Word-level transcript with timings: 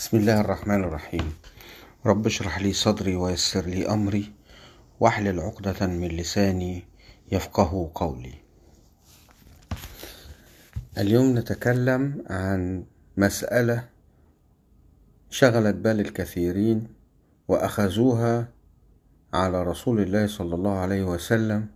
بسم 0.00 0.16
الله 0.16 0.40
الرحمن 0.40 0.84
الرحيم. 0.84 1.32
رب 2.06 2.26
اشرح 2.26 2.60
لي 2.60 2.72
صدري 2.72 3.16
ويسر 3.16 3.66
لي 3.66 3.88
أمري 3.88 4.32
واحلل 5.00 5.40
عقدة 5.40 5.86
من 5.86 6.08
لساني 6.08 6.84
يفقه 7.32 7.90
قولي. 7.94 8.34
اليوم 10.98 11.38
نتكلم 11.38 12.24
عن 12.30 12.84
مسألة 13.16 13.88
شغلت 15.30 15.74
بال 15.74 16.00
الكثيرين 16.00 16.88
وأخذوها 17.48 18.48
على 19.34 19.62
رسول 19.62 20.00
الله 20.00 20.26
صلى 20.26 20.54
الله 20.54 20.78
عليه 20.78 21.02
وسلم 21.02 21.66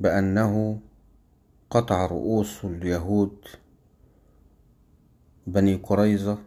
بأنه 0.00 0.80
قطع 1.70 2.06
رؤوس 2.06 2.64
اليهود 2.64 3.36
بني 5.46 5.74
قريظة 5.74 6.38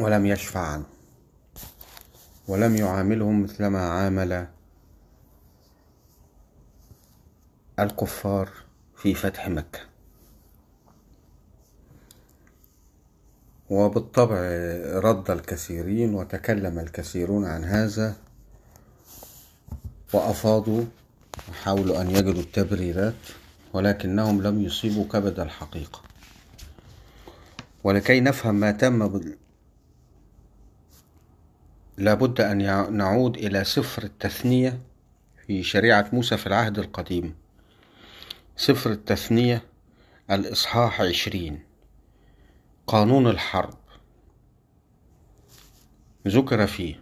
ولم 0.00 0.26
يشفع 0.26 0.60
عنه 0.60 0.84
ولم 2.48 2.76
يعاملهم 2.76 3.42
مثلما 3.42 3.88
عامل 3.88 4.46
الكفار 7.78 8.48
في 8.96 9.14
فتح 9.14 9.48
مكة. 9.48 9.80
وبالطبع 13.70 14.36
رد 14.94 15.30
الكثيرين 15.30 16.14
وتكلم 16.14 16.78
الكثيرون 16.78 17.44
عن 17.44 17.64
هذا 17.64 18.16
وأفاضوا 20.12 20.84
وحاولوا 21.48 22.00
أن 22.00 22.10
يجدوا 22.10 22.42
التبريرات 22.42 23.14
ولكنهم 23.72 24.42
لم 24.42 24.60
يصيبوا 24.60 25.04
كبد 25.04 25.40
الحقيقة. 25.40 26.02
ولكي 27.84 28.20
نفهم 28.20 28.54
ما 28.54 28.70
تم 28.70 29.22
لابد 32.00 32.40
أن 32.40 32.58
نعود 32.96 33.36
إلى 33.36 33.64
سفر 33.64 34.02
التثنية 34.02 34.78
في 35.46 35.62
شريعة 35.62 36.08
موسى 36.12 36.36
في 36.36 36.46
العهد 36.46 36.78
القديم. 36.78 37.34
سفر 38.56 38.90
التثنية 38.90 39.62
الإصحاح 40.30 41.00
عشرين. 41.00 41.62
قانون 42.86 43.26
الحرب. 43.26 43.74
ذكر 46.28 46.66
فيه. 46.66 47.00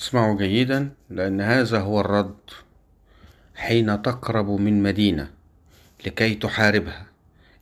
اسمعوا 0.00 0.38
جيدا 0.38 0.90
لأن 1.10 1.40
هذا 1.40 1.80
هو 1.80 2.00
الرد 2.00 2.36
حين 3.54 4.02
تقرب 4.02 4.50
من 4.50 4.82
مدينة 4.82 5.30
لكي 6.06 6.34
تحاربها. 6.34 7.06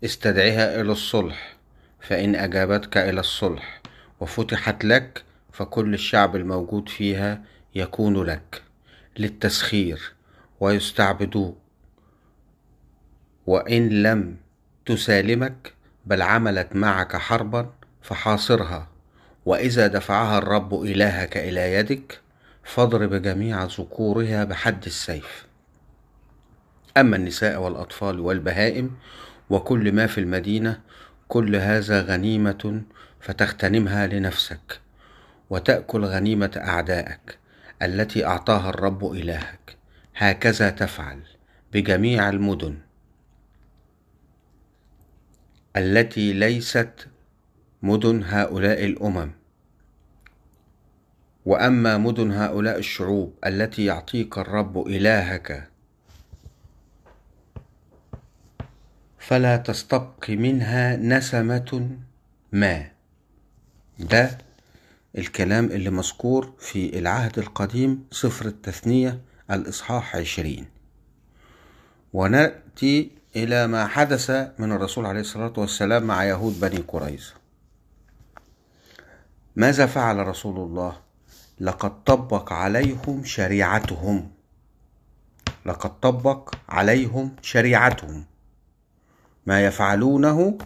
استدعها 0.05 0.81
إلى 0.81 0.93
الصلح 0.93 1.57
فإن 2.01 2.35
أجابتك 2.35 2.97
إلى 2.97 3.21
الصلح. 3.21 3.82
وفتحت 4.23 4.85
لك 4.85 5.25
فكل 5.53 5.95
الشعب 5.95 6.37
الموجود 6.37 6.89
فيها 6.89 7.43
يكون 7.75 8.23
لك 8.23 8.63
للتسخير 9.19 10.13
ويستعبدوك. 10.61 11.59
وإن 13.47 13.89
لم 13.89 14.37
تسالمك 14.87 15.75
بل 16.07 16.23
عملت 16.23 16.77
معك 16.77 17.17
حربا 17.17 17.71
فحاصرها. 18.03 18.89
وإذا 19.47 19.87
دفعها 19.87 20.39
الرب 20.39 20.83
إلهك 20.83 21.37
إلى 21.37 21.75
يدك 21.75 22.21
فاضرب 22.65 23.15
جميع 23.15 23.65
ذكورها 23.65 24.45
بحد 24.45 24.85
السيف. 24.85 25.47
أما 26.97 27.17
النساء 27.17 27.61
والأطفال 27.61 28.21
والبهائم 28.21 28.91
وكل 29.51 29.93
ما 29.93 30.07
في 30.07 30.19
المدينة 30.19 30.81
كل 31.29 31.57
هذا 31.57 32.03
غنيمة 32.03 32.83
فتغتنمها 33.21 34.07
لنفسك 34.07 34.81
وتأكل 35.51 36.05
غنيمة 36.05 36.51
أعدائك 36.57 37.39
التي 37.83 38.27
أعطاها 38.27 38.71
الرب 38.71 39.13
إلهك. 39.13 39.77
هكذا 40.17 40.71
تفعل 40.71 41.21
بجميع 41.73 42.29
المدن 42.29 42.79
التي 45.77 46.33
ليست 46.33 47.09
مدن 47.83 48.23
هؤلاء 48.25 48.85
الأمم. 48.85 49.31
وأما 51.47 51.99
مدن 51.99 52.33
هؤلاء 52.33 52.79
الشعوب 52.79 53.35
التي 53.47 53.85
يعطيك 53.85 54.39
الرب 54.39 54.87
إلهك 54.87 55.72
فلا 59.27 59.57
تستبق 59.57 60.31
منها 60.31 60.97
نسمة 60.97 61.91
ما. 62.53 62.91
ده 63.99 64.39
الكلام 65.19 65.65
اللي 65.65 65.91
مذكور 65.91 66.53
في 66.59 66.99
العهد 66.99 67.39
القديم 67.39 68.05
سفر 68.11 68.47
التثنية 68.47 69.21
الإصحاح 69.51 70.17
عشرين. 70.17 70.67
ونأتي 72.13 73.11
إلى 73.37 73.67
ما 73.67 73.87
حدث 73.87 74.31
من 74.59 74.73
الرسول 74.73 75.07
عليه 75.07 75.21
الصلاة 75.21 75.53
والسلام 75.57 76.03
مع 76.03 76.25
يهود 76.25 76.61
بني 76.61 76.85
قريظة. 76.89 77.33
ماذا 79.57 79.87
فعل 79.87 80.27
رسول 80.27 80.57
الله؟ 80.57 81.01
لقد 81.61 82.05
طبق 82.05 82.53
عليهم 82.53 83.25
شريعتهم. 83.25 84.31
لقد 85.67 86.01
طبق 86.01 86.55
عليهم 86.69 87.37
شريعتهم. 87.43 88.32
ما 89.47 89.65
يفعلونه 89.65 90.59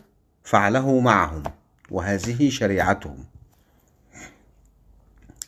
فعله 0.45 1.01
معهم 1.01 1.43
وهذه 1.91 2.51
شريعتهم. 2.51 3.25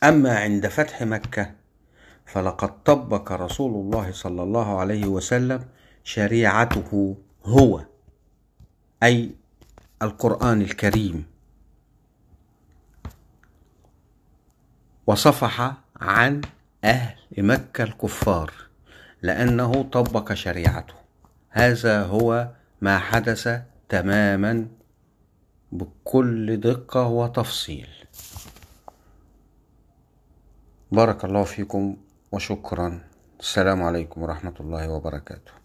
أما 0.03 0.37
عند 0.37 0.67
فتح 0.67 1.01
مكة 1.01 1.51
فلقد 2.25 2.83
طبق 2.83 3.31
رسول 3.31 3.71
الله 3.71 4.11
صلى 4.11 4.43
الله 4.43 4.79
عليه 4.79 5.05
وسلم 5.05 5.65
شريعته 6.03 7.17
هو 7.45 7.85
أي 9.03 9.31
القرآن 10.01 10.61
الكريم. 10.61 11.25
وصفح 15.07 15.73
عن 16.01 16.41
أهل 16.83 17.15
مكة 17.37 17.83
الكفار 17.83 18.53
لأنه 19.21 19.83
طبق 19.83 20.33
شريعته. 20.33 20.93
هذا 21.49 22.03
هو 22.03 22.51
ما 22.81 22.99
حدث 22.99 23.49
تماما 23.89 24.67
بكل 25.71 26.57
دقة 26.57 27.07
وتفصيل. 27.07 27.89
بارك 30.91 31.25
الله 31.25 31.43
فيكم 31.43 31.97
وشكرا. 32.31 33.01
السلام 33.39 33.83
عليكم 33.83 34.21
ورحمة 34.21 34.53
الله 34.59 34.89
وبركاته. 34.89 35.58